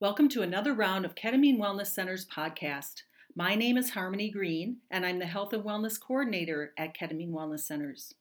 Welcome 0.00 0.28
to 0.28 0.42
another 0.42 0.74
round 0.74 1.04
of 1.04 1.16
Ketamine 1.16 1.58
Wellness 1.58 1.88
Center's 1.88 2.24
podcast. 2.24 3.02
My 3.34 3.56
name 3.56 3.76
is 3.76 3.90
Harmony 3.90 4.30
Green, 4.30 4.76
and 4.92 5.04
I'm 5.04 5.18
the 5.18 5.26
Health 5.26 5.52
and 5.52 5.64
Wellness 5.64 6.00
Coordinator 6.00 6.72
at 6.78 6.96
Ketamine 6.96 7.32
Wellness 7.32 7.62
Centers. 7.62 8.14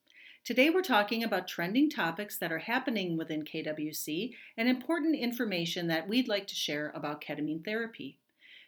Today, 0.44 0.71
we're 0.71 0.82
talking 0.82 1.24
about 1.24 1.48
trending 1.48 1.88
topics 1.88 2.36
that 2.40 2.52
are 2.52 2.58
happening 2.58 3.16
within 3.16 3.44
KWC 3.44 4.32
and 4.58 4.68
important 4.68 5.16
information 5.18 5.86
that 5.86 6.08
we'd 6.08 6.28
like 6.28 6.48
to 6.48 6.55
share 6.55 6.92
about 6.96 7.21
ketamine 7.21 7.63
therapy. 7.63 8.18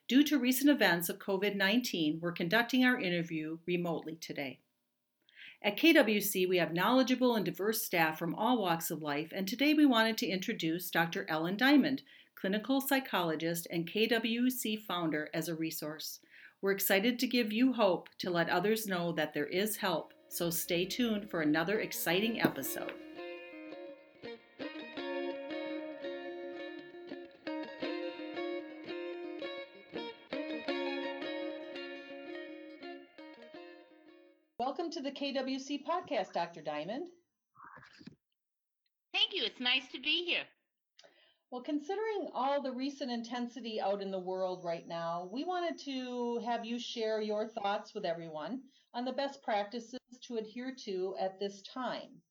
Due 0.07 0.23
to 0.25 0.37
recent 0.37 0.69
events 0.69 1.09
of 1.09 1.17
COVID 1.17 1.55
19, 1.55 2.19
we're 2.21 2.31
conducting 2.31 2.85
our 2.85 2.99
interview 2.99 3.57
remotely 3.65 4.17
today. 4.21 4.59
At 5.63 5.77
KWC, 5.77 6.47
we 6.47 6.57
have 6.57 6.73
knowledgeable 6.73 7.35
and 7.35 7.43
diverse 7.43 7.81
staff 7.81 8.17
from 8.19 8.35
all 8.35 8.61
walks 8.61 8.91
of 8.91 9.01
life, 9.01 9.33
and 9.35 9.47
today 9.47 9.73
we 9.73 9.85
wanted 9.85 10.17
to 10.19 10.27
introduce 10.27 10.89
Dr. 10.89 11.25
Ellen 11.27 11.57
Diamond, 11.57 12.03
clinical 12.39 12.79
psychologist 12.79 13.67
and 13.69 13.89
KWC 13.89 14.81
founder, 14.83 15.29
as 15.33 15.49
a 15.49 15.55
resource. 15.55 16.19
We're 16.61 16.71
excited 16.71 17.19
to 17.19 17.27
give 17.27 17.51
you 17.51 17.73
hope 17.73 18.07
to 18.19 18.29
let 18.29 18.49
others 18.49 18.87
know 18.87 19.11
that 19.13 19.33
there 19.33 19.47
is 19.47 19.75
help, 19.75 20.13
so 20.29 20.49
stay 20.49 20.85
tuned 20.85 21.29
for 21.29 21.41
another 21.41 21.79
exciting 21.79 22.39
episode. 22.39 22.93
Welcome 34.57 34.91
to 34.91 35.01
the 35.01 35.11
KWC 35.11 35.83
podcast, 35.83 36.31
Dr. 36.33 36.61
Diamond. 36.61 37.07
Thank 39.13 39.33
you. 39.33 39.43
It's 39.43 39.59
nice 39.59 39.89
to 39.91 39.99
be 39.99 40.23
here. 40.25 40.43
Well, 41.51 41.61
considering 41.63 42.29
all 42.35 42.61
the 42.61 42.71
recent 42.71 43.09
intensity 43.09 43.81
out 43.81 44.03
in 44.03 44.11
the 44.11 44.19
world 44.19 44.63
right 44.63 44.87
now, 44.87 45.27
we 45.31 45.43
wanted 45.43 45.79
to 45.85 46.39
have 46.45 46.63
you 46.63 46.77
share 46.77 47.21
your 47.21 47.47
thoughts 47.47 47.95
with 47.95 48.05
everyone 48.05 48.61
on 48.93 49.03
the 49.03 49.13
best 49.13 49.41
practices 49.41 49.99
to 50.21 50.37
adhere 50.37 50.75
to 50.85 51.15
at 51.19 51.39
this 51.39 51.63
time. 51.63 52.21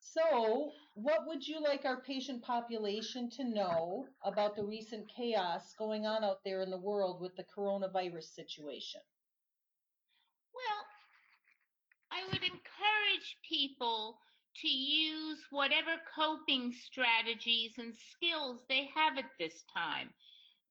So, 0.00 0.72
what 0.94 1.26
would 1.26 1.46
you 1.46 1.60
like 1.60 1.84
our 1.84 2.00
patient 2.00 2.42
population 2.42 3.30
to 3.30 3.44
know 3.44 4.06
about 4.24 4.56
the 4.56 4.64
recent 4.64 5.08
chaos 5.08 5.72
going 5.78 6.06
on 6.06 6.24
out 6.24 6.42
there 6.44 6.62
in 6.62 6.70
the 6.70 6.78
world 6.78 7.20
with 7.20 7.36
the 7.36 7.44
coronavirus 7.44 8.34
situation? 8.34 9.02
Well, 10.52 10.86
I 12.10 12.24
would 12.26 12.42
encourage 12.42 13.36
people 13.48 14.18
to 14.62 14.68
use 14.68 15.38
whatever 15.50 15.96
coping 16.14 16.72
strategies 16.72 17.72
and 17.78 17.94
skills 17.94 18.60
they 18.68 18.88
have 18.94 19.18
at 19.18 19.30
this 19.38 19.64
time. 19.74 20.10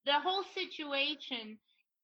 The 0.06 0.20
whole 0.20 0.44
situation 0.54 1.58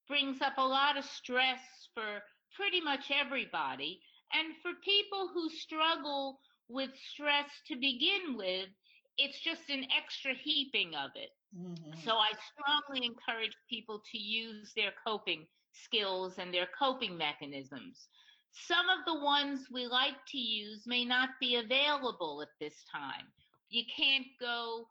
brings 0.07 0.41
up 0.41 0.57
a 0.57 0.61
lot 0.67 0.97
of 0.97 1.05
stress 1.05 1.61
for 1.93 2.21
pretty 2.55 2.81
much 2.81 3.11
everybody. 3.11 4.01
And 4.33 4.55
for 4.61 4.71
people 4.83 5.29
who 5.33 5.49
struggle 5.49 6.39
with 6.69 6.89
stress 7.11 7.49
to 7.67 7.75
begin 7.75 8.37
with, 8.37 8.69
it's 9.17 9.39
just 9.41 9.69
an 9.69 9.85
extra 9.95 10.33
heaping 10.33 10.95
of 10.95 11.11
it. 11.15 11.31
Mm-hmm. 11.57 11.99
So 12.05 12.15
I 12.15 12.31
strongly 12.51 13.05
encourage 13.05 13.55
people 13.69 14.01
to 14.11 14.17
use 14.17 14.71
their 14.75 14.91
coping 15.05 15.45
skills 15.73 16.35
and 16.37 16.53
their 16.53 16.67
coping 16.77 17.17
mechanisms. 17.17 18.07
Some 18.53 18.89
of 18.89 19.05
the 19.05 19.19
ones 19.23 19.67
we 19.71 19.87
like 19.87 20.25
to 20.27 20.37
use 20.37 20.85
may 20.85 21.05
not 21.05 21.29
be 21.39 21.55
available 21.55 22.41
at 22.41 22.49
this 22.59 22.83
time. 22.91 23.31
You 23.69 23.83
can't 23.95 24.27
go 24.39 24.87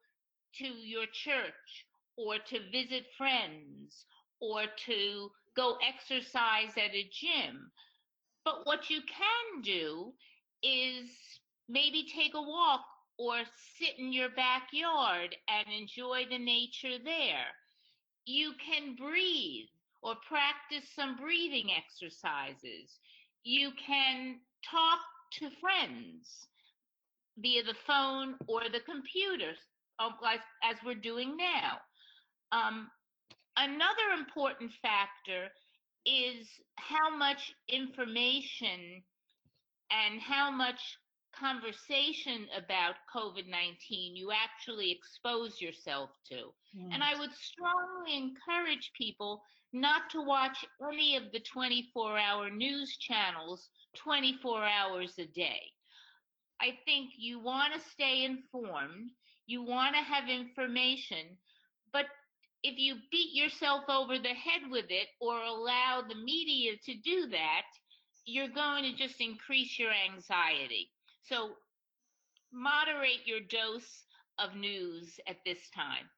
to 0.54 0.66
your 0.66 1.06
church 1.12 1.86
or 2.16 2.38
to 2.38 2.70
visit 2.70 3.06
friends 3.16 4.06
or 4.40 4.64
to 4.86 5.30
go 5.56 5.76
exercise 5.86 6.76
at 6.76 6.94
a 6.94 7.08
gym. 7.12 7.70
But 8.44 8.64
what 8.64 8.88
you 8.88 9.00
can 9.02 9.62
do 9.62 10.14
is 10.62 11.10
maybe 11.68 12.04
take 12.04 12.34
a 12.34 12.42
walk 12.42 12.84
or 13.18 13.36
sit 13.78 13.98
in 13.98 14.12
your 14.12 14.30
backyard 14.30 15.36
and 15.48 15.66
enjoy 15.68 16.24
the 16.30 16.38
nature 16.38 16.98
there. 17.04 17.46
You 18.24 18.52
can 18.54 18.96
breathe 18.96 19.68
or 20.02 20.14
practice 20.26 20.88
some 20.94 21.16
breathing 21.16 21.70
exercises 21.76 22.98
you 23.44 23.70
can 23.86 24.38
talk 24.68 25.00
to 25.38 25.50
friends 25.60 26.46
via 27.38 27.62
the 27.62 27.74
phone 27.86 28.34
or 28.46 28.62
the 28.64 28.80
computer, 28.80 29.52
um, 29.98 30.14
as, 30.26 30.40
as 30.62 30.76
we're 30.84 30.94
doing 30.94 31.36
now. 31.36 31.78
Um, 32.52 32.88
another 33.56 34.18
important 34.18 34.72
factor 34.82 35.48
is 36.06 36.46
how 36.76 37.16
much 37.16 37.52
information 37.68 39.02
and 39.90 40.20
how 40.20 40.50
much 40.50 40.80
conversation 41.38 42.46
about 42.56 42.94
COVID 43.14 43.46
19 43.48 44.16
you 44.16 44.30
actually 44.32 44.90
expose 44.90 45.60
yourself 45.60 46.10
to. 46.28 46.52
Mm. 46.76 46.94
And 46.94 47.02
I 47.02 47.18
would 47.18 47.30
strongly 47.34 48.16
encourage 48.16 48.90
people 48.98 49.42
not 49.72 50.10
to 50.10 50.20
watch 50.20 50.64
any 50.92 51.16
of 51.16 51.30
the 51.32 51.40
24 51.40 52.18
hour 52.18 52.50
news 52.50 52.96
channels 52.96 53.68
24 53.96 54.64
hours 54.64 55.14
a 55.18 55.26
day. 55.26 55.60
I 56.60 56.78
think 56.84 57.10
you 57.16 57.40
want 57.40 57.74
to 57.74 57.80
stay 57.90 58.24
informed, 58.24 59.10
you 59.46 59.62
want 59.62 59.94
to 59.96 60.02
have 60.02 60.28
information, 60.28 61.38
but 61.92 62.06
if 62.62 62.78
you 62.78 62.96
beat 63.10 63.34
yourself 63.34 63.84
over 63.88 64.18
the 64.18 64.34
head 64.34 64.70
with 64.70 64.86
it 64.90 65.08
or 65.20 65.42
allow 65.42 66.02
the 66.06 66.14
media 66.14 66.72
to 66.84 66.94
do 67.02 67.28
that, 67.30 67.62
you're 68.26 68.48
going 68.48 68.84
to 68.84 68.94
just 68.94 69.20
increase 69.20 69.78
your 69.78 69.92
anxiety. 69.92 70.90
So 71.22 71.50
moderate 72.52 73.26
your 73.26 73.40
dose 73.40 74.04
of 74.38 74.54
news 74.54 75.18
at 75.26 75.36
this 75.46 75.70
time. 75.74 76.10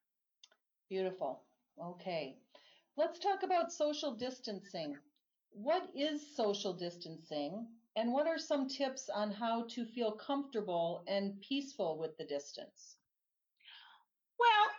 Beautiful. 0.88 1.42
Okay. 1.80 2.36
Let's 2.96 3.18
talk 3.18 3.42
about 3.42 3.72
social 3.72 4.14
distancing. 4.14 4.98
What 5.50 5.88
is 5.94 6.36
social 6.36 6.74
distancing 6.74 7.66
and 7.96 8.12
what 8.12 8.26
are 8.26 8.38
some 8.38 8.68
tips 8.68 9.08
on 9.08 9.32
how 9.32 9.66
to 9.68 9.84
feel 9.86 10.12
comfortable 10.12 11.02
and 11.08 11.40
peaceful 11.40 11.98
with 11.98 12.16
the 12.18 12.24
distance? 12.24 12.96
Well, 14.38 14.70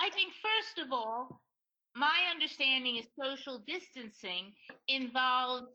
I 0.00 0.10
think 0.10 0.32
first 0.34 0.78
of 0.86 0.92
all, 0.92 1.40
my 1.94 2.18
understanding 2.30 2.96
is 2.96 3.06
social 3.18 3.62
distancing 3.66 4.54
involves 4.88 5.72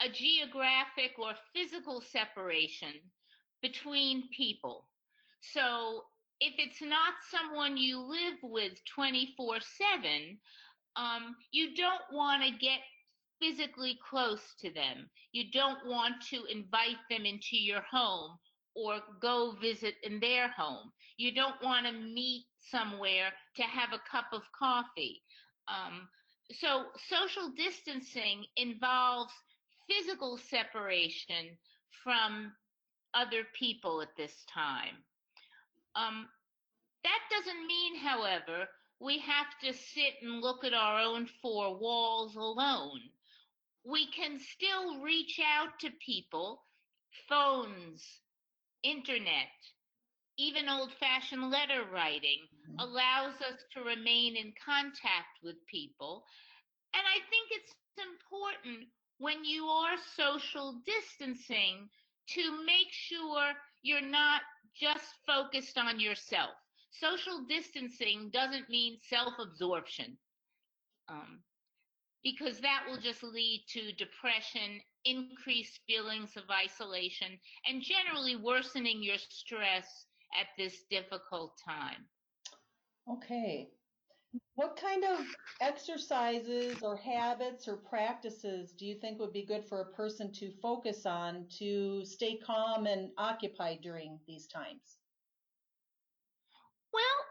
a 0.00 0.08
geographic 0.08 1.18
or 1.18 1.34
physical 1.52 2.00
separation 2.00 2.92
between 3.62 4.28
people. 4.36 4.88
So 5.40 6.04
if 6.40 6.54
it's 6.58 6.80
not 6.80 7.14
someone 7.30 7.76
you 7.76 8.00
live 8.00 8.38
with 8.42 8.72
24 8.94 9.58
7, 9.60 10.38
um, 10.96 11.36
you 11.52 11.74
don't 11.74 12.02
want 12.12 12.42
to 12.42 12.58
get 12.58 12.80
physically 13.40 13.98
close 14.08 14.54
to 14.60 14.70
them. 14.70 15.08
You 15.32 15.50
don't 15.52 15.86
want 15.86 16.14
to 16.30 16.44
invite 16.50 16.98
them 17.10 17.24
into 17.24 17.56
your 17.56 17.82
home 17.90 18.38
or 18.74 19.00
go 19.20 19.54
visit 19.60 19.94
in 20.02 20.20
their 20.20 20.48
home. 20.48 20.90
You 21.16 21.34
don't 21.34 21.62
want 21.62 21.86
to 21.86 21.92
meet 21.92 22.46
somewhere 22.58 23.30
to 23.56 23.62
have 23.62 23.90
a 23.92 24.10
cup 24.10 24.26
of 24.32 24.42
coffee. 24.58 25.22
Um, 25.68 26.08
so, 26.52 26.86
social 27.08 27.52
distancing 27.56 28.44
involves 28.56 29.32
physical 29.88 30.38
separation 30.38 31.56
from 32.02 32.52
other 33.14 33.42
people 33.58 34.02
at 34.02 34.16
this 34.16 34.44
time. 34.52 34.96
Um, 35.94 36.28
that 37.04 37.20
doesn't 37.30 37.66
mean, 37.66 37.96
however, 37.96 38.68
we 39.00 39.18
have 39.20 39.46
to 39.62 39.72
sit 39.72 40.14
and 40.22 40.40
look 40.40 40.64
at 40.64 40.74
our 40.74 41.00
own 41.00 41.26
four 41.40 41.78
walls 41.78 42.36
alone. 42.36 43.00
We 43.84 44.06
can 44.10 44.38
still 44.38 45.00
reach 45.00 45.40
out 45.40 45.78
to 45.80 45.90
people, 46.04 46.62
phones, 47.28 48.04
internet, 48.82 49.48
even 50.36 50.68
old 50.68 50.92
fashioned 50.98 51.50
letter 51.50 51.84
writing 51.92 52.40
mm-hmm. 52.48 52.78
allows 52.80 53.34
us 53.40 53.60
to 53.74 53.82
remain 53.82 54.36
in 54.36 54.52
contact 54.64 55.40
with 55.42 55.56
people. 55.66 56.24
And 56.94 57.02
I 57.06 57.20
think 57.28 57.48
it's 57.50 57.74
important 57.98 58.88
when 59.18 59.44
you 59.44 59.64
are 59.66 59.96
social 60.16 60.80
distancing 60.86 61.88
to 62.28 62.64
make 62.64 62.90
sure 62.90 63.52
you're 63.82 64.00
not 64.00 64.40
just 64.78 65.04
focused 65.26 65.78
on 65.78 66.00
yourself. 66.00 66.50
Social 66.92 67.44
distancing 67.48 68.30
doesn't 68.32 68.68
mean 68.68 68.98
self 69.02 69.34
absorption, 69.38 70.18
um, 71.08 71.42
because 72.22 72.60
that 72.60 72.84
will 72.88 72.98
just 73.00 73.22
lead 73.22 73.64
to 73.68 73.92
depression, 73.92 74.80
increased 75.04 75.80
feelings 75.86 76.36
of 76.36 76.44
isolation, 76.50 77.38
and 77.66 77.82
generally 77.82 78.36
worsening 78.36 79.02
your 79.02 79.18
stress 79.18 80.06
at 80.38 80.46
this 80.58 80.84
difficult 80.90 81.52
time. 81.64 82.06
Okay. 83.08 83.70
What 84.54 84.76
kind 84.76 85.04
of 85.04 85.34
exercises 85.60 86.82
or 86.82 86.96
habits 86.96 87.68
or 87.68 87.76
practices 87.76 88.72
do 88.72 88.86
you 88.86 88.98
think 89.00 89.18
would 89.18 89.32
be 89.32 89.44
good 89.44 89.64
for 89.64 89.80
a 89.80 89.92
person 89.92 90.32
to 90.34 90.52
focus 90.52 91.06
on 91.06 91.48
to 91.58 92.04
stay 92.04 92.38
calm 92.38 92.86
and 92.86 93.12
occupied 93.18 93.80
during 93.82 94.20
these 94.26 94.46
times? 94.46 95.00
Well, 96.92 97.26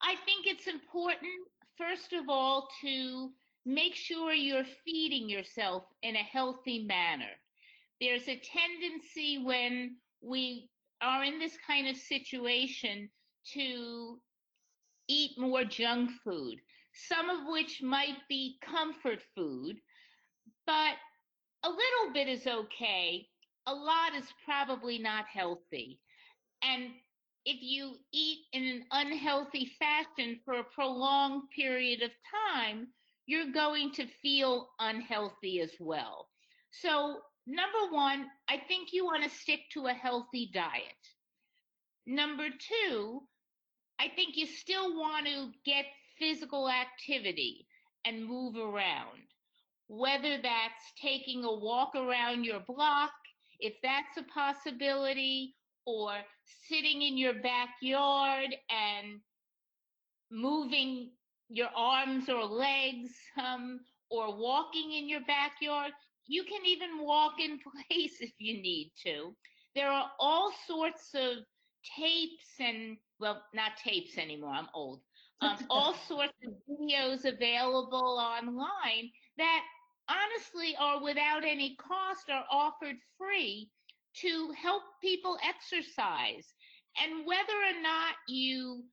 I 0.00 0.16
think 0.16 0.46
it's 0.46 0.66
important, 0.66 1.48
first 1.76 2.12
of 2.12 2.28
all, 2.28 2.68
to 2.82 3.34
make 3.64 3.94
sure 3.94 4.32
you're 4.32 4.64
feeding 4.64 5.28
yourself 5.28 5.92
in 6.02 6.16
a 6.16 6.22
healthy 6.22 6.84
manner. 6.84 7.32
There's 8.00 8.28
a 8.28 8.38
tendency 8.38 9.38
when 9.38 10.00
we 10.20 10.70
are 11.00 11.24
in 11.24 11.38
this 11.38 11.58
kind 11.58 11.88
of 11.88 11.96
situation 11.96 13.10
to 13.52 14.22
eat 15.08 15.38
more 15.38 15.64
junk 15.64 16.10
food, 16.24 16.60
some 16.92 17.30
of 17.30 17.46
which 17.46 17.82
might 17.82 18.18
be 18.28 18.58
comfort 18.62 19.20
food, 19.34 19.76
but 20.66 20.94
a 21.64 21.68
little 21.68 22.12
bit 22.12 22.28
is 22.28 22.46
okay. 22.46 23.28
A 23.66 23.74
lot 23.74 24.14
is 24.16 24.26
probably 24.44 24.98
not 24.98 25.26
healthy. 25.26 26.00
And 26.62 26.90
if 27.44 27.62
you 27.62 27.94
eat 28.12 28.46
in 28.52 28.64
an 28.64 28.84
unhealthy 28.90 29.72
fashion 29.78 30.40
for 30.44 30.54
a 30.54 30.64
prolonged 30.64 31.48
period 31.54 32.02
of 32.02 32.10
time, 32.44 32.88
you're 33.26 33.52
going 33.52 33.92
to 33.92 34.06
feel 34.22 34.68
unhealthy 34.78 35.60
as 35.60 35.72
well. 35.80 36.28
So, 36.70 37.20
number 37.46 37.92
one, 37.92 38.26
I 38.48 38.58
think 38.68 38.92
you 38.92 39.04
want 39.04 39.24
to 39.24 39.30
stick 39.30 39.60
to 39.72 39.86
a 39.86 39.92
healthy 39.92 40.50
diet. 40.52 40.82
Number 42.06 42.48
two, 42.48 43.22
I 44.00 44.08
think 44.14 44.36
you 44.36 44.46
still 44.46 44.96
want 44.98 45.26
to 45.26 45.50
get 45.64 45.86
physical 46.18 46.68
activity 46.68 47.66
and 48.04 48.26
move 48.26 48.56
around, 48.56 49.22
whether 49.88 50.40
that's 50.42 50.92
taking 51.00 51.44
a 51.44 51.52
walk 51.54 51.94
around 51.94 52.44
your 52.44 52.60
block, 52.60 53.12
if 53.60 53.74
that's 53.82 54.16
a 54.18 54.22
possibility, 54.24 55.54
or 55.86 56.12
sitting 56.68 57.02
in 57.02 57.16
your 57.16 57.34
backyard 57.34 58.54
and 58.70 59.20
moving 60.30 61.10
your 61.48 61.68
arms 61.76 62.28
or 62.28 62.44
legs, 62.44 63.12
um, 63.38 63.80
or 64.10 64.36
walking 64.36 64.92
in 64.92 65.08
your 65.08 65.20
backyard. 65.26 65.92
You 66.26 66.44
can 66.44 66.66
even 66.66 66.98
walk 67.00 67.34
in 67.40 67.58
place 67.90 68.20
if 68.20 68.32
you 68.38 68.60
need 68.60 68.92
to. 69.04 69.34
There 69.74 69.88
are 69.88 70.10
all 70.18 70.52
sorts 70.66 71.10
of 71.14 71.38
tapes 71.98 72.46
and 72.60 72.96
well, 73.18 73.42
not 73.54 73.72
tapes 73.82 74.18
anymore. 74.18 74.50
I'm 74.50 74.68
old. 74.74 75.00
Um, 75.40 75.56
all 75.70 75.94
sorts 75.94 76.34
of 76.46 76.54
videos 76.68 77.24
available 77.24 78.18
online 78.18 79.10
that 79.38 79.62
honestly 80.08 80.76
are 80.78 81.02
without 81.02 81.44
any 81.44 81.76
cost 81.76 82.30
are 82.30 82.44
offered 82.50 82.96
free 83.18 83.70
to 84.20 84.52
help 84.60 84.82
people 85.00 85.38
exercise. 85.42 86.54
And 87.02 87.26
whether 87.26 87.52
or 87.52 87.82
not 87.82 88.14
you 88.28 88.84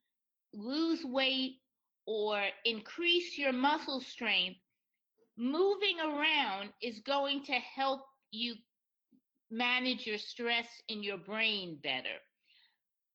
lose 0.54 1.04
weight 1.06 1.60
or 2.06 2.44
increase 2.66 3.38
your 3.38 3.54
muscle 3.54 4.02
strength, 4.02 4.60
moving 5.38 6.00
around 6.00 6.70
is 6.82 7.00
going 7.00 7.44
to 7.46 7.54
help 7.54 8.02
you 8.32 8.56
manage 9.50 10.06
your 10.06 10.18
stress 10.18 10.68
in 10.90 11.04
your 11.04 11.18
brain 11.18 11.80
better. 11.84 12.20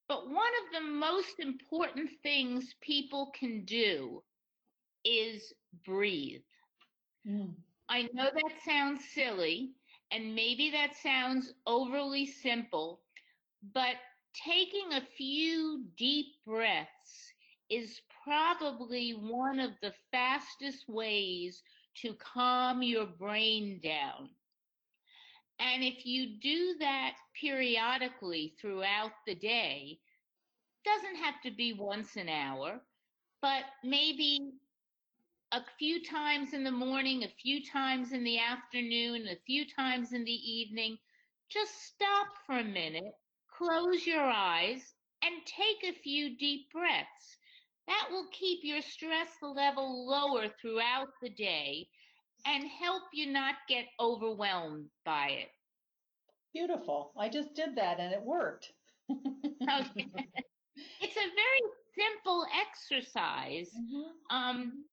But 0.09 0.29
one 0.31 0.53
of 0.67 0.73
the 0.73 0.89
most 0.89 1.39
important 1.39 2.11
things 2.23 2.75
people 2.81 3.31
can 3.39 3.65
do 3.65 4.23
is 5.05 5.53
breathe. 5.85 6.43
Mm. 7.27 7.55
I 7.89 8.03
know 8.13 8.31
that 8.33 8.63
sounds 8.65 9.05
silly, 9.15 9.73
and 10.11 10.35
maybe 10.35 10.71
that 10.71 10.95
sounds 10.97 11.53
overly 11.67 12.27
simple, 12.27 13.01
but 13.75 13.97
taking 14.35 14.93
a 14.93 15.07
few 15.17 15.85
deep 15.97 16.27
breaths 16.47 17.35
is 17.71 18.01
probably 18.25 19.13
one 19.13 19.61
of 19.61 19.73
the 19.83 19.93
fastest 20.11 20.89
ways 20.89 21.63
to 21.97 22.15
calm 22.15 22.83
your 22.83 23.07
brain 23.07 23.81
down. 23.83 24.31
And 25.61 25.83
if 25.83 26.07
you 26.07 26.39
do 26.41 26.77
that 26.79 27.17
periodically 27.41 28.55
throughout 28.61 29.13
the 29.27 29.35
day, 29.35 29.99
doesn't 30.85 31.17
have 31.17 31.41
to 31.43 31.51
be 31.51 31.73
once 31.73 32.17
an 32.17 32.29
hour, 32.29 32.81
but 33.43 33.65
maybe 33.85 34.39
a 35.53 35.61
few 35.79 36.05
times 36.05 36.53
in 36.53 36.63
the 36.65 36.71
morning, 36.71 37.25
a 37.25 37.29
few 37.43 37.65
times 37.65 38.13
in 38.13 38.23
the 38.23 38.39
afternoon, 38.39 39.29
a 39.29 39.37
few 39.47 39.65
times 39.67 40.13
in 40.13 40.25
the 40.25 40.31
evening, 40.31 40.99
just 41.49 41.73
stop 41.83 42.29
for 42.47 42.59
a 42.59 42.65
minute, 42.65 43.15
close 43.57 44.07
your 44.07 44.25
eyes, 44.25 44.95
and 45.23 45.35
take 45.47 45.85
a 45.85 45.99
few 46.01 46.37
deep 46.37 46.71
breaths. 46.73 47.37
That 47.87 48.09
will 48.11 48.27
keep 48.33 48.61
your 48.63 48.83
stress 48.83 49.31
level 49.43 50.07
lower 50.07 50.49
throughout 50.61 51.09
the 51.23 51.31
day 51.31 51.89
and 52.47 52.65
help 52.81 53.03
you 53.13 53.31
not 53.31 53.55
get 53.69 53.87
overwhelmed 54.01 54.87
by 55.05 55.29
it. 55.29 55.49
Beautiful. 56.53 57.13
I 57.17 57.29
just 57.29 57.55
did 57.55 57.77
that 57.77 58.01
and 58.01 58.13
it 58.13 58.23
worked. 58.23 58.73
okay. 59.11 60.09
It's 61.01 61.17
a 61.17 61.21
very 61.21 61.73
simple 61.99 62.47
exercise. 62.61 63.71
Mm-hmm. 63.77 64.37
Um, 64.37 64.85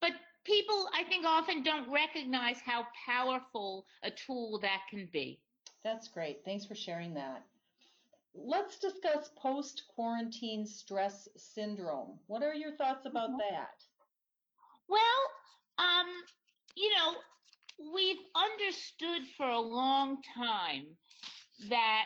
but 0.00 0.12
people, 0.44 0.88
I 0.94 1.04
think, 1.04 1.24
often 1.24 1.62
don't 1.62 1.90
recognize 1.90 2.58
how 2.64 2.86
powerful 3.06 3.86
a 4.02 4.10
tool 4.10 4.58
that 4.60 4.80
can 4.90 5.08
be. 5.12 5.40
That's 5.82 6.08
great. 6.08 6.44
Thanks 6.44 6.64
for 6.64 6.74
sharing 6.74 7.14
that. 7.14 7.42
Let's 8.34 8.78
discuss 8.78 9.30
post 9.36 9.84
quarantine 9.94 10.66
stress 10.66 11.28
syndrome. 11.36 12.18
What 12.26 12.42
are 12.42 12.54
your 12.54 12.72
thoughts 12.72 13.06
about 13.06 13.30
mm-hmm. 13.30 13.38
that? 13.50 13.82
Well, 14.88 15.25
um, 15.78 16.06
you 16.76 16.90
know, 16.90 17.14
we've 17.94 18.22
understood 18.34 19.22
for 19.36 19.48
a 19.48 19.60
long 19.60 20.18
time 20.36 20.86
that 21.68 22.04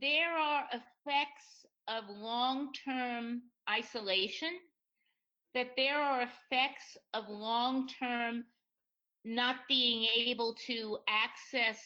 there 0.00 0.36
are 0.36 0.64
effects 0.72 1.66
of 1.88 2.04
long 2.08 2.70
term 2.84 3.42
isolation 3.70 4.50
that 5.54 5.68
there 5.76 6.00
are 6.00 6.22
effects 6.22 6.96
of 7.14 7.28
long 7.28 7.88
term 7.88 8.44
not 9.24 9.56
being 9.68 10.06
able 10.16 10.54
to 10.66 10.98
access 11.08 11.78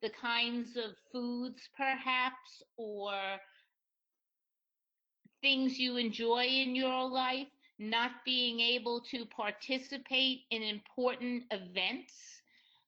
the 0.00 0.10
kinds 0.10 0.76
of 0.76 0.92
foods, 1.12 1.60
perhaps, 1.76 2.62
or 2.76 3.12
things 5.42 5.78
you 5.78 5.96
enjoy 5.96 6.44
in 6.44 6.74
your 6.74 7.08
life, 7.10 7.48
not 7.78 8.10
being 8.24 8.60
able 8.60 9.00
to 9.00 9.26
participate 9.26 10.40
in 10.50 10.62
important 10.62 11.44
events, 11.50 12.14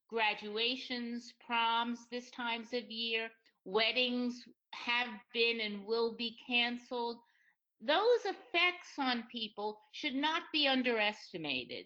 graduations, 0.09 1.33
proms, 1.45 1.99
this 2.11 2.31
times 2.31 2.73
of 2.73 2.89
year, 2.89 3.29
weddings 3.65 4.43
have 4.73 5.09
been 5.33 5.59
and 5.61 5.85
will 5.85 6.15
be 6.15 6.35
canceled 6.47 7.17
those 7.81 8.25
effects 8.25 8.97
on 8.97 9.23
people 9.31 9.79
should 9.93 10.15
not 10.15 10.43
be 10.51 10.67
underestimated. 10.67 11.85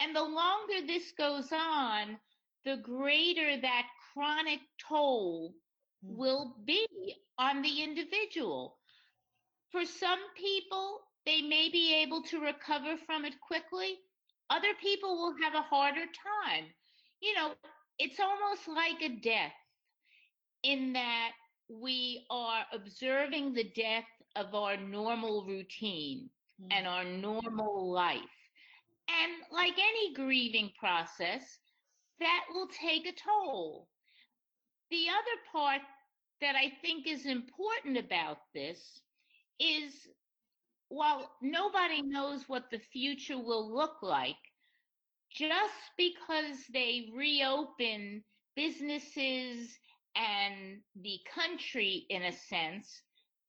And 0.00 0.16
the 0.16 0.22
longer 0.22 0.86
this 0.86 1.12
goes 1.18 1.52
on, 1.52 2.18
the 2.64 2.76
greater 2.76 3.60
that 3.60 3.86
chronic 4.12 4.60
toll 4.88 5.54
hmm. 6.02 6.16
will 6.16 6.56
be 6.64 6.86
on 7.38 7.62
the 7.62 7.82
individual. 7.82 8.78
For 9.70 9.84
some 9.84 10.20
people, 10.34 11.00
they 11.28 11.42
may 11.42 11.68
be 11.68 11.94
able 11.94 12.22
to 12.22 12.40
recover 12.40 12.96
from 13.04 13.26
it 13.26 13.34
quickly. 13.46 13.98
Other 14.48 14.72
people 14.80 15.14
will 15.18 15.34
have 15.42 15.54
a 15.54 15.60
harder 15.60 16.06
time. 16.06 16.64
You 17.20 17.34
know, 17.34 17.52
it's 17.98 18.18
almost 18.18 18.66
like 18.66 19.02
a 19.02 19.20
death 19.20 19.52
in 20.62 20.94
that 20.94 21.32
we 21.68 22.24
are 22.30 22.64
observing 22.72 23.52
the 23.52 23.70
death 23.76 24.08
of 24.36 24.54
our 24.54 24.78
normal 24.78 25.44
routine 25.44 26.30
mm-hmm. 26.58 26.72
and 26.72 26.86
our 26.86 27.04
normal 27.04 27.92
life. 27.92 28.38
And 29.10 29.32
like 29.52 29.74
any 29.74 30.14
grieving 30.14 30.70
process, 30.80 31.42
that 32.20 32.44
will 32.54 32.68
take 32.68 33.06
a 33.06 33.12
toll. 33.12 33.86
The 34.90 35.04
other 35.10 35.42
part 35.52 35.82
that 36.40 36.54
I 36.56 36.72
think 36.80 37.06
is 37.06 37.26
important 37.26 37.98
about 37.98 38.38
this 38.54 39.02
is 39.60 40.08
while 40.88 41.30
nobody 41.42 42.02
knows 42.02 42.48
what 42.48 42.70
the 42.70 42.78
future 42.78 43.38
will 43.38 43.74
look 43.74 44.02
like, 44.02 44.36
just 45.30 45.92
because 45.96 46.66
they 46.72 47.10
reopen 47.14 48.22
businesses 48.56 49.78
and 50.16 50.80
the 51.02 51.20
country 51.34 52.06
in 52.08 52.22
a 52.22 52.32
sense 52.32 53.02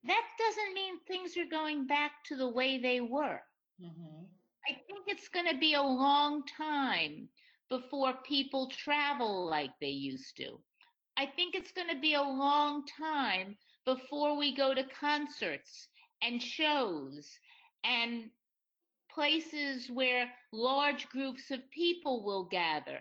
that 0.03 0.23
doesn't 0.37 0.73
mean 0.73 0.99
things 0.99 1.35
are 1.35 1.49
going 1.49 1.85
back 1.85 2.23
to 2.25 2.37
the 2.37 2.47
way 2.47 2.77
they 2.77 3.01
were. 3.01 3.41
Mm-hmm. 3.81 4.23
I 4.69 4.73
think 4.87 5.05
it's 5.07 5.27
going 5.27 5.47
to 5.47 5.57
be 5.57 5.73
a 5.73 5.81
long 5.81 6.43
time 6.57 7.27
before 7.69 8.13
people 8.25 8.69
travel 8.69 9.45
like 9.49 9.71
they 9.81 9.89
used 9.89 10.37
to. 10.37 10.59
I 11.17 11.25
think 11.25 11.53
it's 11.53 11.71
going 11.71 11.89
to 11.89 11.99
be 11.99 12.13
a 12.13 12.21
long 12.21 12.85
time 12.85 13.57
before 13.85 14.37
we 14.37 14.55
go 14.55 14.73
to 14.73 14.83
concerts 14.85 15.89
and 16.21 16.41
shows 16.41 17.29
and 17.83 18.29
places 19.11 19.89
where 19.89 20.29
large 20.51 21.07
groups 21.09 21.51
of 21.51 21.59
people 21.71 22.23
will 22.23 22.45
gather. 22.45 22.99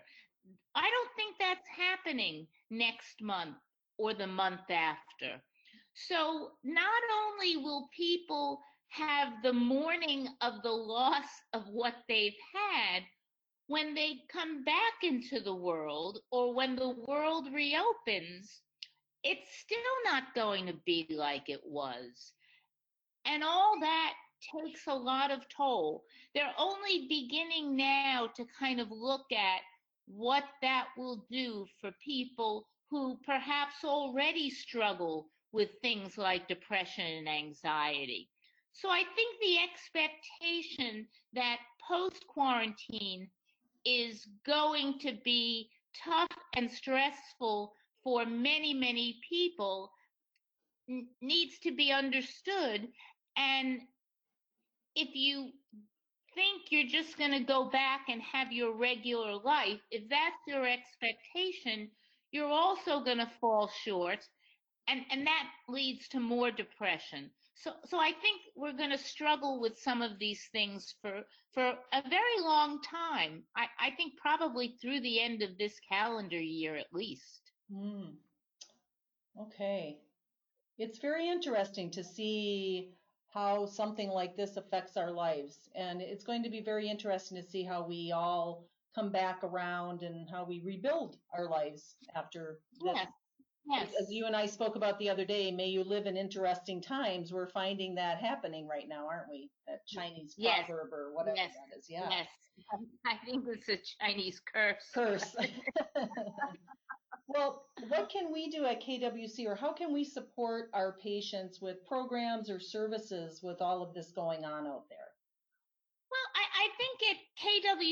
I 0.75 0.91
don't 0.91 1.17
think 1.17 1.37
that's 1.39 1.69
happening 1.69 2.47
next 2.71 3.21
month 3.21 3.57
or 3.99 4.15
the 4.15 4.27
month 4.27 4.71
after. 4.71 5.43
So 5.95 6.53
not 6.65 7.03
only 7.25 7.57
will 7.57 7.89
people 7.97 8.61
have 8.91 9.43
the 9.43 9.53
mourning 9.53 10.29
of 10.41 10.63
the 10.63 10.73
loss 10.73 11.27
of 11.53 11.69
what 11.69 11.95
they've 12.09 12.37
had 12.55 13.03
when 13.67 13.95
they 13.95 14.21
come 14.33 14.65
back 14.65 15.03
into 15.03 15.41
the 15.41 15.55
world 15.55 16.21
or 16.31 16.55
when 16.55 16.77
the 16.77 16.95
world 17.07 17.53
reopens, 17.53 18.63
it's 19.25 19.51
still 19.59 19.79
not 20.05 20.35
going 20.35 20.67
to 20.67 20.75
be 20.87 21.07
like 21.11 21.49
it 21.49 21.61
was. 21.65 22.33
And 23.31 23.45
all 23.45 23.79
that 23.81 24.15
takes 24.41 24.87
a 24.87 24.95
lot 24.95 25.31
of 25.31 25.49
toll. 25.49 26.05
They're 26.35 26.55
only 26.59 27.07
beginning 27.09 27.77
now 27.77 28.31
to 28.37 28.45
kind 28.59 28.81
of 28.81 28.91
look 28.91 29.31
at 29.33 29.61
what 30.07 30.45
that 30.63 30.87
will 30.97 31.27
do 31.31 31.67
for 31.81 31.91
people 32.03 32.67
who 32.91 33.19
perhaps 33.27 33.85
already 33.85 34.49
struggle 34.49 35.29
with 35.53 35.69
things 35.83 36.17
like 36.17 36.49
depression 36.49 37.05
and 37.05 37.29
anxiety. 37.29 38.29
So 38.73 38.89
I 38.91 39.03
think 39.17 39.41
the 39.41 39.59
expectation 39.59 41.07
that 41.35 41.59
post 41.87 42.27
quarantine 42.29 43.29
is 43.85 44.27
going 44.47 44.99
to 45.01 45.13
be 45.25 45.71
tough 46.05 46.29
and 46.57 46.71
stressful 46.71 47.75
for 48.03 48.25
many, 48.25 48.73
many 48.73 49.21
people 49.29 49.91
needs 51.21 51.59
to 51.59 51.75
be 51.75 51.93
understood. 51.93 52.89
And 53.39 53.81
if 54.97 55.15
you 55.15 55.51
think 56.35 56.63
you're 56.71 56.89
just 56.89 57.17
going 57.17 57.31
to 57.31 57.41
go 57.41 57.71
back 57.71 58.03
and 58.09 58.21
have 58.21 58.53
your 58.53 58.77
regular 58.77 59.37
life, 59.37 59.81
if 59.91 60.09
that's 60.11 60.37
your 60.47 60.67
expectation, 60.67 61.89
you're 62.33 62.51
also 62.51 63.01
going 63.05 63.19
to 63.19 63.31
fall 63.41 63.71
short. 63.85 64.19
And, 64.89 65.03
and 65.11 65.27
that 65.27 65.45
leads 65.69 66.09
to 66.09 66.21
more 66.21 66.51
depression. 66.51 67.31
So, 67.55 67.73
so 67.87 67.99
I 67.99 68.13
think 68.23 68.41
we're 68.57 68.77
going 68.77 68.91
to 68.91 68.99
struggle 68.99 69.61
with 69.61 69.79
some 69.79 70.01
of 70.01 70.19
these 70.19 70.49
things 70.53 70.95
for 71.03 71.23
for 71.55 71.75
a 71.93 72.09
very 72.09 72.41
long 72.41 72.81
time. 72.83 73.43
I, 73.57 73.67
I 73.81 73.91
think 73.97 74.13
probably 74.17 74.77
through 74.81 75.01
the 75.01 75.21
end 75.21 75.43
of 75.43 75.59
this 75.59 75.75
calendar 75.89 76.41
year 76.41 76.77
at 76.77 76.93
least. 76.93 77.51
Mm. 77.73 78.15
Okay. 79.41 79.99
It's 80.79 80.99
very 80.99 81.29
interesting 81.29 81.91
to 81.91 82.05
see 82.05 82.93
how 83.33 83.67
something 83.67 84.09
like 84.09 84.37
this 84.37 84.57
affects 84.57 84.97
our 84.97 85.11
lives. 85.11 85.69
And 85.75 86.01
it's 86.01 86.25
going 86.25 86.43
to 86.43 86.51
be 86.51 86.63
very 86.63 86.89
interesting 86.89 87.37
to 87.41 87.49
see 87.49 87.63
how 87.65 87.87
we 87.87 88.13
all 88.15 88.67
come 88.95 89.13
back 89.13 89.45
around 89.45 90.03
and 90.03 90.29
how 90.31 90.45
we 90.45 90.63
rebuild 90.65 91.19
our 91.37 91.49
lives 91.49 91.97
after 92.15 92.59
this. 92.83 92.95
Yes. 92.95 93.07
Yes. 93.71 93.89
As 94.01 94.11
you 94.11 94.25
and 94.25 94.35
I 94.35 94.47
spoke 94.47 94.77
about 94.77 94.99
the 94.99 95.11
other 95.11 95.27
day, 95.27 95.51
may 95.51 95.67
you 95.67 95.85
live 95.85 96.07
in 96.07 96.17
interesting 96.17 96.81
times. 96.81 97.33
We're 97.33 97.51
finding 97.51 97.95
that 97.97 98.19
happening 98.19 98.67
right 98.67 98.89
now, 98.89 99.07
aren't 99.07 99.29
we? 99.31 99.51
That 99.67 99.87
Chinese 99.87 100.35
Yes. 100.39 100.65
proverb 100.67 100.91
or 100.93 101.13
whatever 101.13 101.37
Yes. 101.37 101.55
that 101.55 101.77
is. 101.77 101.85
Yeah. 101.91 102.09
Yes. 102.09 102.29
I 103.07 103.17
think 103.27 103.45
it's 103.47 103.69
a 103.69 103.77
Chinese 104.01 104.41
curse. 104.41 104.91
Curse. 104.95 105.37
well, 107.29 107.67
what 107.89 108.09
can 108.09 108.33
we 108.33 108.51
do 108.51 108.65
at 108.65 108.83
KWC 108.83 109.47
or 109.47 109.55
how 109.55 109.73
can 109.73 109.93
we 109.93 110.03
support 110.03 110.71
our 110.73 110.97
patients 111.03 111.61
with 111.61 111.87
programs 111.87 112.49
or 112.49 112.59
services 112.59 113.41
with 113.43 113.61
all 113.61 113.83
of 113.83 113.93
this 113.95 114.11
going 114.13 114.45
on 114.45 114.67
out 114.67 114.85
there? 114.89 114.99
Well, 116.11 116.21
I, 116.35 116.65
I 116.65 116.69
think 116.79 117.11
at 117.11 117.87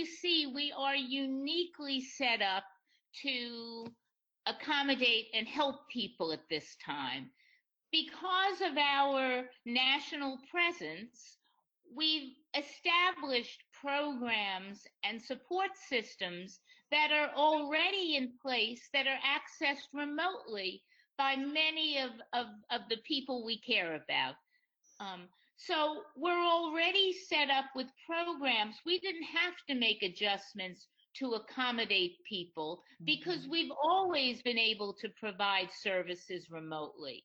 KWC 0.48 0.54
we 0.54 0.72
are 0.76 0.96
uniquely 0.96 2.00
set 2.00 2.40
up 2.40 2.64
to 3.22 3.86
accommodate 4.46 5.26
and 5.34 5.46
help 5.46 5.88
people 5.92 6.32
at 6.32 6.48
this 6.48 6.76
time. 6.84 7.30
Because 7.92 8.62
of 8.62 8.78
our 8.78 9.44
national 9.66 10.38
presence, 10.50 11.36
we've 11.94 12.32
established 12.54 13.62
programs 13.82 14.82
and 15.04 15.20
support 15.20 15.70
systems 15.88 16.60
that 16.90 17.10
are 17.12 17.30
already 17.34 18.16
in 18.16 18.32
place 18.42 18.88
that 18.92 19.06
are 19.06 19.18
accessed 19.24 19.88
remotely 19.92 20.82
by 21.18 21.36
many 21.36 21.98
of, 21.98 22.10
of, 22.32 22.46
of 22.70 22.82
the 22.88 22.98
people 23.06 23.44
we 23.44 23.60
care 23.60 23.94
about. 23.94 24.34
Um, 25.00 25.28
so 25.56 26.02
we're 26.16 26.44
already 26.44 27.12
set 27.12 27.50
up 27.50 27.66
with 27.74 27.88
programs. 28.06 28.80
We 28.84 28.98
didn't 29.00 29.24
have 29.24 29.54
to 29.68 29.74
make 29.74 30.02
adjustments 30.02 30.86
to 31.16 31.32
accommodate 31.34 32.16
people 32.28 32.82
because 33.06 33.46
Mhm. 33.46 33.50
we've 33.50 33.72
always 33.82 34.42
been 34.42 34.58
able 34.58 34.94
to 34.94 35.08
provide 35.10 35.70
services 35.72 36.50
remotely. 36.50 37.24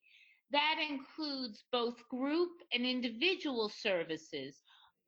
That 0.51 0.77
includes 0.89 1.63
both 1.71 2.07
group 2.09 2.51
and 2.73 2.85
individual 2.85 3.69
services. 3.69 4.60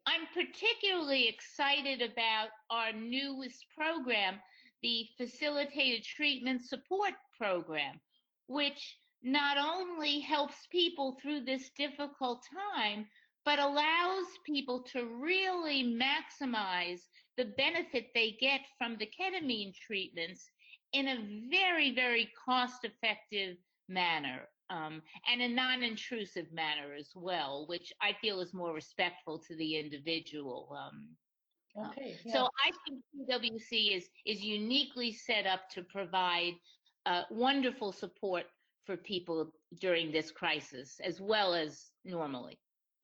I'm 0.05 0.27
particularly 0.33 1.27
excited 1.29 2.01
about 2.01 2.49
our 2.69 2.91
newest 2.91 3.65
program, 3.77 4.39
the 4.81 5.07
Facilitated 5.17 6.03
Treatment 6.03 6.61
Support 6.61 7.13
Program, 7.37 8.01
which 8.47 8.97
not 9.21 9.57
only 9.57 10.19
helps 10.19 10.67
people 10.71 11.17
through 11.21 11.45
this 11.45 11.69
difficult 11.77 12.43
time, 12.75 13.07
but 13.45 13.59
allows 13.59 14.25
people 14.45 14.83
to 14.91 15.05
really 15.05 15.83
maximize 15.83 17.01
the 17.37 17.45
benefit 17.57 18.07
they 18.13 18.31
get 18.41 18.61
from 18.77 18.97
the 18.97 19.09
ketamine 19.19 19.73
treatments 19.75 20.49
in 20.91 21.07
a 21.07 21.49
very, 21.49 21.95
very 21.95 22.29
cost 22.45 22.83
effective 22.83 23.57
manner 23.87 24.49
um, 24.69 25.01
and 25.31 25.41
a 25.41 25.47
non 25.47 25.83
intrusive 25.83 26.51
manner 26.51 26.93
as 26.97 27.09
well, 27.15 27.65
which 27.67 27.91
I 28.01 28.13
feel 28.21 28.39
is 28.41 28.53
more 28.53 28.73
respectful 28.73 29.39
to 29.47 29.55
the 29.55 29.77
individual. 29.77 30.75
Um, 30.77 31.09
uh, 31.77 31.89
Okay. 31.89 32.15
Yeah. 32.23 32.33
so 32.33 32.49
I 32.63 32.71
think 32.85 33.01
KWC 33.29 33.97
is 33.97 34.09
is 34.25 34.43
uniquely 34.43 35.11
set 35.11 35.45
up 35.47 35.69
to 35.71 35.83
provide 35.83 36.53
uh, 37.05 37.23
wonderful 37.31 37.91
support 37.91 38.45
for 38.85 38.97
people 38.97 39.51
during 39.79 40.11
this 40.11 40.31
crisis, 40.31 40.99
as 41.03 41.19
well 41.21 41.53
as 41.53 41.91
normally. 42.03 42.59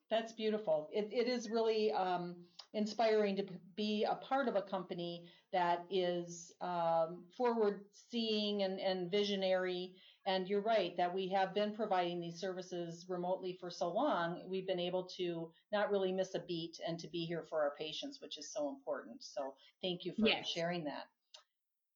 That's 0.10 0.34
beautiful. 0.34 0.90
It, 0.92 1.10
it 1.12 1.28
is 1.28 1.50
really 1.50 1.92
um, 1.92 2.36
inspiring 2.74 3.36
to 3.38 3.46
be 3.76 4.06
a 4.10 4.16
part 4.16 4.48
of 4.48 4.56
a 4.56 4.62
company 4.62 5.26
that 5.54 5.86
is 5.90 6.52
um, 6.62 7.24
forward 7.38 7.82
seeing 7.92 8.64
and, 8.64 8.80
and 8.80 9.12
visionary. 9.12 9.94
And 10.26 10.48
you're 10.48 10.62
right 10.62 10.96
that 10.98 11.14
we 11.14 11.30
have 11.30 11.54
been 11.54 11.74
providing 11.74 12.20
these 12.20 12.40
services 12.40 13.08
remotely 13.10 13.54
for 13.54 13.70
so 13.70 13.92
long. 13.92 14.48
We've 14.48 14.68
been 14.68 14.80
able 14.80 15.06
to 15.18 15.52
not 15.72 15.90
really 15.90 16.12
miss 16.12 16.36
a 16.36 16.40
beat 16.40 16.80
and 16.86 17.00
to 17.00 17.08
be 17.08 17.26
here 17.26 17.44
for 17.44 17.62
our 17.62 17.76
patients, 17.78 18.22
which 18.22 18.38
is 18.38 18.52
so 18.54 18.70
important. 18.70 19.24
So 19.24 19.56
thank 19.82 20.06
you 20.06 20.14
for 20.14 20.28
Yes. 20.28 20.50
sharing 20.50 20.84
that. 20.86 21.08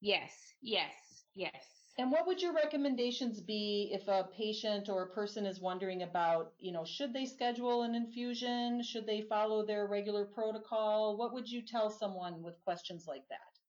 Yes, 0.02 0.54
yes, 0.62 1.26
yes. 1.36 1.94
And 1.98 2.12
what 2.12 2.26
would 2.26 2.42
your 2.42 2.54
recommendations 2.54 3.40
be 3.40 3.92
if 3.94 4.08
a 4.08 4.30
patient 4.34 4.90
or 4.90 5.04
a 5.04 5.14
person 5.14 5.46
is 5.46 5.62
wondering 5.62 6.02
about, 6.02 6.54
you 6.58 6.72
know, 6.72 6.84
should 6.84 7.14
they 7.14 7.26
schedule 7.26 7.84
an 7.84 7.94
infusion? 7.94 8.82
Should 8.82 9.06
they 9.06 9.22
follow 9.22 9.66
their 9.66 9.86
regular 9.88 10.26
protocol? 10.26 11.18
What 11.18 11.34
would 11.34 11.50
you 11.50 11.62
tell 11.62 11.90
someone 11.92 12.42
with 12.42 12.64
questions 12.64 13.06
like 13.08 13.28
that? 13.30 13.60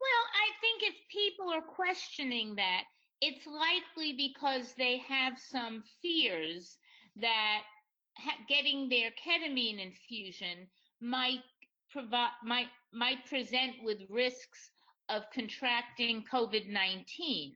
Well, 0.00 0.24
I 0.34 0.50
think 0.60 0.82
if 0.82 0.94
people 1.08 1.48
are 1.50 1.62
questioning 1.62 2.56
that, 2.56 2.84
it's 3.22 3.46
likely 3.46 4.12
because 4.14 4.74
they 4.76 4.98
have 4.98 5.34
some 5.38 5.84
fears 6.02 6.76
that 7.16 7.62
ha- 8.18 8.44
getting 8.48 8.88
their 8.88 9.10
ketamine 9.12 9.80
infusion 9.80 10.66
might 11.00 11.42
provide 11.90 12.32
might 12.44 12.66
might 12.92 13.24
present 13.26 13.74
with 13.84 13.98
risks 14.10 14.70
of 15.08 15.22
contracting 15.32 16.24
COVID-19. 16.32 17.52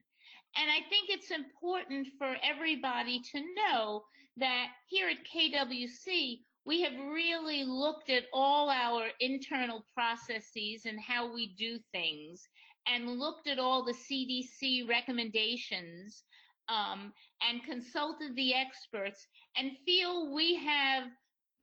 And 0.59 0.71
I 0.71 0.81
think 0.89 1.11
it's 1.11 1.31
important 1.31 2.09
for 2.17 2.37
everybody 2.43 3.21
to 3.33 3.41
know 3.57 4.05
that 4.37 4.69
here 4.89 5.09
at 5.09 5.27
KWC, 5.27 6.41
we 6.65 6.81
have 6.83 6.95
really 7.11 7.65
looked 7.65 8.09
at 8.09 8.25
all 8.33 8.71
our 8.71 9.09
internal 9.21 9.85
processes 9.95 10.87
and 10.87 10.99
how 11.01 11.33
we 11.33 11.55
do 11.59 11.79
things 11.93 12.49
and 12.87 13.19
looked 13.19 13.49
at 13.49 13.59
all 13.59 13.85
the 13.85 13.95
CDC 13.95 14.89
recommendations 14.89 16.25
um, 16.69 17.13
and 17.49 17.63
consulted 17.65 18.35
the 18.37 18.55
experts 18.55 19.27
and 19.57 19.73
feel 19.85 20.33
we 20.35 20.57
have 20.57 21.05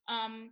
um, 0.07 0.51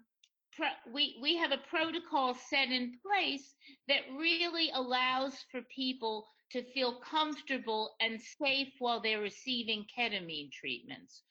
pro- 0.56 0.94
we 0.94 1.18
we 1.22 1.36
have 1.38 1.52
a 1.52 1.70
protocol 1.70 2.36
set 2.50 2.70
in 2.70 2.94
place 3.06 3.54
that 3.88 4.02
really 4.18 4.70
allows 4.74 5.36
for 5.52 5.62
people 5.74 6.26
to 6.52 6.64
feel 6.74 7.00
comfortable 7.00 7.92
and 8.02 8.20
safe 8.22 8.74
while 8.80 9.02
they're 9.02 9.22
receiving 9.22 9.86
ketamine 9.98 10.52
treatments. 10.52 11.22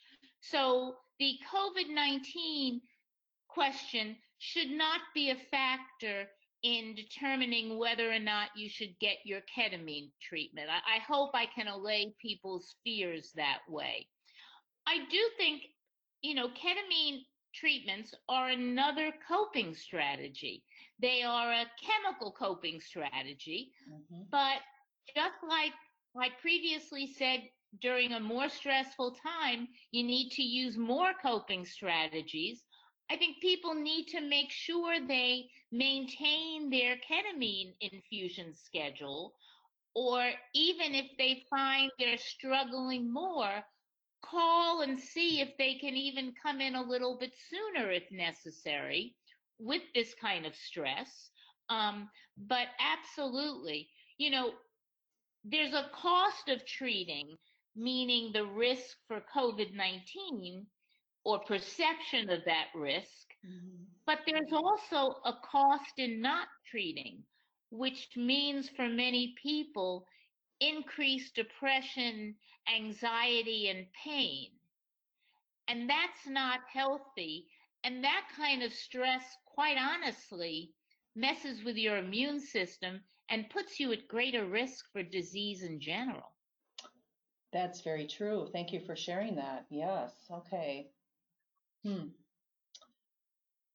So 0.40 0.96
the 1.18 1.34
COVID-19 1.52 2.80
question 3.48 4.16
should 4.38 4.70
not 4.70 5.00
be 5.14 5.30
a 5.30 5.36
factor 5.50 6.26
in 6.62 6.94
determining 6.94 7.78
whether 7.78 8.10
or 8.10 8.18
not 8.18 8.48
you 8.54 8.68
should 8.68 8.98
get 9.00 9.16
your 9.24 9.40
ketamine 9.56 10.10
treatment. 10.20 10.68
I, 10.68 10.96
I, 10.96 10.98
hope 11.00 11.30
I 11.34 11.46
can 11.46 11.68
allay 11.68 12.14
people's 12.20 12.74
fears 12.84 13.32
that 13.36 13.60
way. 13.68 14.06
I 14.86 14.98
do 15.10 15.18
think, 15.38 15.62
you 16.22 16.34
know, 16.34 16.48
ketamine 16.48 17.20
treatments 17.54 18.14
are 18.28 18.50
another 18.50 19.12
coping 19.26 19.74
strategy. 19.74 20.62
They 21.00 21.22
are 21.22 21.50
a 21.50 21.64
chemical 21.82 22.32
coping 22.32 22.80
strategy, 22.80 23.72
mm-hmm. 23.90 24.22
but 24.30 24.58
just 25.14 25.36
like 25.48 25.72
I 26.16 26.28
previously 26.40 27.06
said, 27.06 27.40
during 27.80 28.12
a 28.12 28.20
more 28.20 28.48
stressful 28.48 29.16
time, 29.22 29.68
you 29.92 30.02
need 30.02 30.30
to 30.30 30.42
use 30.42 30.76
more 30.76 31.12
coping 31.22 31.64
strategies. 31.64 32.64
I 33.10 33.16
think 33.16 33.40
people 33.40 33.74
need 33.74 34.06
to 34.08 34.20
make 34.20 34.52
sure 34.52 35.00
they 35.00 35.50
maintain 35.72 36.70
their 36.70 36.94
ketamine 36.96 37.74
infusion 37.80 38.54
schedule, 38.54 39.34
or 39.94 40.30
even 40.54 40.94
if 40.94 41.06
they 41.18 41.42
find 41.50 41.90
they're 41.98 42.16
struggling 42.16 43.12
more, 43.12 43.64
call 44.22 44.82
and 44.82 44.98
see 44.98 45.40
if 45.40 45.56
they 45.58 45.74
can 45.74 45.96
even 45.96 46.32
come 46.40 46.60
in 46.60 46.76
a 46.76 46.82
little 46.82 47.18
bit 47.18 47.32
sooner 47.48 47.90
if 47.90 48.04
necessary 48.12 49.16
with 49.58 49.82
this 49.92 50.14
kind 50.20 50.46
of 50.46 50.54
stress. 50.54 51.30
Um, 51.68 52.08
but 52.36 52.68
absolutely, 52.78 53.88
you 54.18 54.30
know, 54.30 54.52
there's 55.44 55.74
a 55.74 55.90
cost 55.92 56.48
of 56.48 56.64
treating, 56.64 57.36
meaning 57.74 58.30
the 58.32 58.46
risk 58.46 58.96
for 59.08 59.20
COVID 59.34 59.74
19 59.74 60.66
or 61.24 61.40
perception 61.40 62.30
of 62.30 62.40
that 62.46 62.66
risk. 62.74 63.26
Mm-hmm. 63.46 63.84
But 64.06 64.20
there's 64.26 64.52
also 64.52 65.20
a 65.24 65.34
cost 65.44 65.98
in 65.98 66.20
not 66.20 66.48
treating, 66.70 67.22
which 67.70 68.08
means 68.16 68.68
for 68.68 68.88
many 68.88 69.34
people, 69.42 70.06
increased 70.60 71.34
depression, 71.34 72.34
anxiety, 72.74 73.68
and 73.68 73.86
pain. 74.04 74.48
And 75.68 75.88
that's 75.88 76.26
not 76.26 76.60
healthy. 76.72 77.46
And 77.84 78.02
that 78.04 78.24
kind 78.36 78.62
of 78.62 78.72
stress, 78.72 79.24
quite 79.46 79.76
honestly, 79.78 80.72
messes 81.14 81.64
with 81.64 81.76
your 81.76 81.98
immune 81.98 82.40
system 82.40 83.00
and 83.30 83.48
puts 83.50 83.78
you 83.78 83.92
at 83.92 84.08
greater 84.08 84.46
risk 84.46 84.84
for 84.92 85.02
disease 85.02 85.62
in 85.62 85.80
general. 85.80 86.34
That's 87.52 87.80
very 87.80 88.06
true. 88.06 88.48
Thank 88.52 88.72
you 88.72 88.80
for 88.80 88.94
sharing 88.94 89.36
that. 89.36 89.66
Yes. 89.70 90.12
Okay. 90.30 90.88
Hmm. 91.84 92.08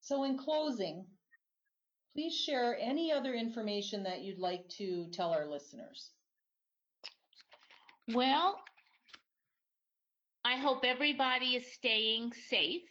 So, 0.01 0.24
in 0.24 0.38
closing, 0.38 1.05
please 2.13 2.35
share 2.35 2.77
any 2.79 3.12
other 3.12 3.33
information 3.33 4.03
that 4.03 4.21
you'd 4.21 4.39
like 4.39 4.67
to 4.77 5.07
tell 5.12 5.31
our 5.31 5.47
listeners. 5.47 6.12
Well, 8.13 8.59
I 10.45 10.57
hope 10.57 10.85
everybody 10.85 11.55
is 11.55 11.74
staying 11.74 12.33
safe 12.50 12.83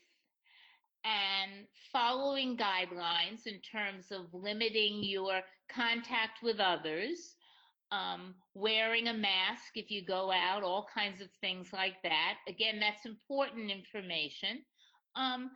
and 1.05 1.67
following 1.93 2.57
guidelines 2.57 3.47
in 3.47 3.61
terms 3.61 4.11
of 4.11 4.27
limiting 4.33 5.05
your 5.05 5.41
contact 5.71 6.43
with 6.43 6.59
others, 6.59 7.37
um, 7.93 8.35
wearing 8.55 9.07
a 9.07 9.15
mask 9.15 9.77
if 9.77 9.91
you 9.91 10.05
go 10.05 10.33
out, 10.33 10.65
all 10.65 10.89
kinds 10.93 11.21
of 11.21 11.29
things 11.41 11.73
like 11.73 12.03
that. 12.03 12.35
Again, 12.49 12.81
that's 12.81 13.07
important 13.07 13.71
information. 13.71 14.65
Um, 15.17 15.51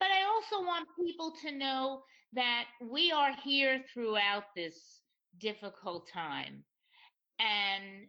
but 0.00 0.08
I 0.10 0.24
also 0.24 0.66
want 0.66 0.88
people 1.00 1.32
to 1.42 1.52
know 1.52 2.02
that 2.32 2.64
we 2.80 3.12
are 3.12 3.32
here 3.44 3.84
throughout 3.92 4.44
this 4.56 5.00
difficult 5.38 6.08
time. 6.08 6.64
And 7.38 8.08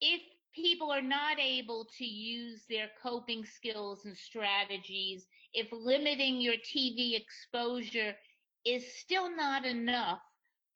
if 0.00 0.22
people 0.54 0.90
are 0.90 1.02
not 1.02 1.38
able 1.38 1.86
to 1.98 2.04
use 2.04 2.64
their 2.68 2.88
coping 3.02 3.44
skills 3.44 4.04
and 4.04 4.16
strategies, 4.16 5.26
if 5.52 5.68
limiting 5.72 6.40
your 6.40 6.54
TV 6.54 7.16
exposure 7.20 8.14
is 8.64 8.84
still 8.98 9.34
not 9.34 9.64
enough, 9.64 10.20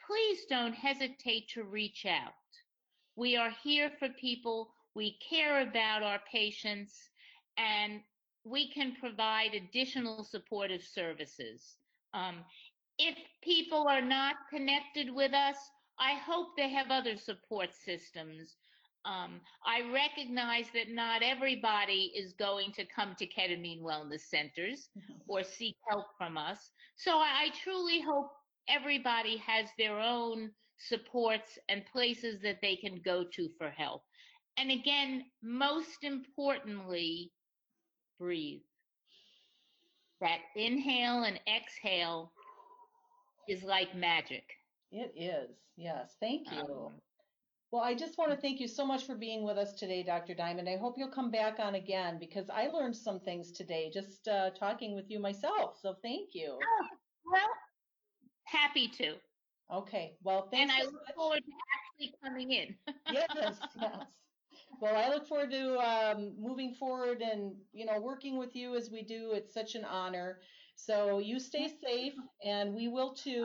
please 0.07 0.41
don't 0.49 0.75
hesitate 0.75 1.49
to 1.55 1.65
reach 1.65 2.07
out. 2.07 2.33
We 3.17 3.37
are 3.37 3.53
here 3.63 3.91
for 3.99 4.09
people. 4.21 4.73
We 4.95 5.19
care 5.29 5.61
about 5.61 6.03
our 6.03 6.21
patients 6.31 6.95
and 7.57 8.01
we 8.45 8.71
can 8.73 8.97
provide 9.01 9.55
additional 9.55 10.25
supportive 10.25 10.83
services. 10.83 11.77
Um, 12.15 12.37
if 12.99 13.17
people 13.43 13.87
are 13.89 14.03
not 14.03 14.37
connected 14.51 15.15
with 15.15 15.33
us, 15.33 15.57
I 15.99 16.15
hope 16.15 16.49
they 16.57 16.71
have 16.71 16.91
other 16.91 17.17
support 17.17 17.71
systems 17.75 18.57
um, 19.05 19.41
I 19.65 19.91
recognize 19.93 20.67
that 20.75 20.91
not 20.91 21.23
everybody 21.23 22.13
is 22.15 22.35
going 22.35 22.73
to 22.73 22.85
come 22.85 23.15
to 23.19 23.27
ketamine 23.27 23.83
wellness 23.83 24.23
centers 24.29 24.89
mm-hmm. 24.97 25.15
or 25.27 25.43
seek 25.43 25.77
help 25.89 26.07
from 26.19 26.37
us. 26.37 26.71
So 26.97 27.13
I, 27.13 27.47
I 27.47 27.49
truly 27.63 28.01
hope 28.01 28.31
everybody 28.69 29.39
has 29.39 29.69
their 29.79 29.99
own 29.99 30.51
supports 30.79 31.59
and 31.69 31.85
places 31.87 32.41
that 32.43 32.59
they 32.61 32.77
can 32.77 33.01
go 33.05 33.25
to 33.33 33.49
for 33.57 33.71
help. 33.71 34.03
And 34.59 34.71
again, 34.71 35.25
most 35.43 36.03
importantly, 36.03 37.33
breathe. 38.21 38.61
That 40.21 40.39
inhale 40.55 41.25
and 41.25 41.41
exhale 41.49 42.31
is 43.49 43.65
like 43.65 43.97
magic. 43.97 44.45
It 44.93 45.13
is. 45.17 45.57
Yes. 45.77 46.15
Thank 46.21 46.53
you. 46.53 46.61
Um, 46.61 46.93
well, 47.73 47.83
I 47.83 47.95
just 47.95 48.19
want 48.19 48.33
to 48.33 48.37
thank 48.37 48.61
you 48.61 48.69
so 48.69 48.85
much 48.85 49.05
for 49.07 49.15
being 49.15 49.45
with 49.45 49.57
us 49.57 49.73
today, 49.75 50.03
Dr. 50.03 50.35
Diamond. 50.35 50.69
I 50.69 50.77
hope 50.77 50.97
you'll 50.99 51.09
come 51.09 51.31
back 51.31 51.59
on 51.59 51.77
again 51.77 52.19
because 52.19 52.51
I 52.51 52.67
learned 52.67 52.97
some 52.97 53.21
things 53.21 53.53
today 53.53 53.91
just 53.93 54.29
uh, 54.29 54.51
talking 54.51 54.95
with 54.95 55.09
you 55.09 55.21
myself. 55.21 55.79
So 55.81 55.95
thank 56.03 56.31
you. 56.35 56.59
Oh, 56.61 56.87
well, 57.33 57.49
happy 58.45 58.89
to. 58.99 59.15
Okay. 59.73 60.17
Well, 60.23 60.49
thanks. 60.51 60.73
And 60.73 60.83
I 60.83 60.85
so 60.85 60.91
look 60.91 61.03
much. 61.07 61.15
forward 61.17 61.39
to 61.39 61.53
actually 62.03 62.15
coming 62.23 62.51
in. 62.51 62.75
yes, 63.13 63.29
yes. 63.81 63.97
Well, 64.81 64.97
I 64.97 65.09
look 65.11 65.27
forward 65.27 65.51
to 65.51 65.79
um, 65.79 66.33
moving 66.39 66.75
forward 66.75 67.21
and 67.21 67.53
you 67.73 67.85
know 67.85 68.01
working 68.01 68.39
with 68.39 68.57
you 68.57 68.77
as 68.77 68.91
we 68.91 69.03
do. 69.03 69.33
It's 69.33 69.53
such 69.53 69.75
an 69.75 69.85
honor. 69.85 70.39
So 70.75 71.19
you 71.19 71.39
stay 71.39 71.69
safe, 71.83 72.15
and 72.43 72.75
we 72.75 72.89
will 72.89 73.13
too 73.13 73.45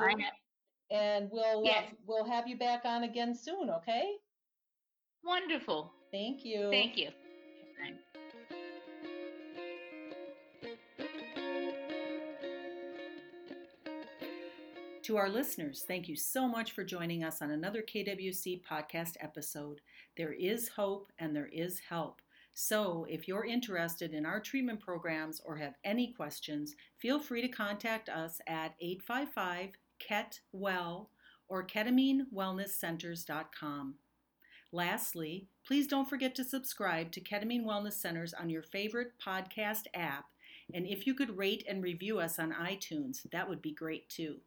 and 0.91 1.29
we'll 1.31 1.59
uh, 1.59 1.63
yes. 1.63 1.85
uh, 1.91 1.95
we'll 2.05 2.25
have 2.25 2.47
you 2.47 2.57
back 2.57 2.81
on 2.85 3.03
again 3.03 3.35
soon. 3.35 3.69
Okay. 3.69 4.15
Wonderful. 5.23 5.91
Thank 6.11 6.45
you. 6.45 6.69
Thank 6.71 6.97
you. 6.97 7.09
To 15.05 15.17
our 15.17 15.29
listeners, 15.29 15.83
thank 15.87 16.07
you 16.09 16.15
so 16.15 16.47
much 16.47 16.71
for 16.71 16.83
joining 16.83 17.23
us 17.23 17.43
on 17.43 17.51
another 17.51 17.83
KWC 17.83 18.63
podcast 18.63 19.17
episode. 19.19 19.81
There 20.17 20.33
is 20.33 20.69
hope 20.69 21.11
and 21.19 21.35
there 21.35 21.51
is 21.53 21.79
help. 21.87 22.23
So, 22.55 23.05
if 23.07 23.27
you're 23.27 23.45
interested 23.45 24.15
in 24.15 24.25
our 24.25 24.39
treatment 24.39 24.79
programs 24.79 25.39
or 25.45 25.57
have 25.57 25.75
any 25.83 26.11
questions, 26.11 26.73
feel 26.97 27.19
free 27.19 27.43
to 27.43 27.47
contact 27.47 28.09
us 28.09 28.41
at 28.47 28.73
855 28.81 29.73
KET 29.99 30.39
WELL 30.51 31.11
or 31.49 31.67
ketaminewellnesscenters.com. 31.67 33.95
Lastly, 34.71 35.47
please 35.67 35.85
don't 35.85 36.09
forget 36.09 36.33
to 36.33 36.43
subscribe 36.43 37.11
to 37.11 37.21
Ketamine 37.21 37.63
Wellness 37.63 37.93
Centers 37.93 38.33
on 38.33 38.49
your 38.49 38.63
favorite 38.63 39.11
podcast 39.23 39.83
app. 39.93 40.25
And 40.73 40.87
if 40.87 41.05
you 41.05 41.13
could 41.13 41.37
rate 41.37 41.63
and 41.69 41.83
review 41.83 42.17
us 42.17 42.39
on 42.39 42.53
iTunes, 42.53 43.19
that 43.31 43.47
would 43.47 43.61
be 43.61 43.71
great 43.71 44.09
too. 44.09 44.37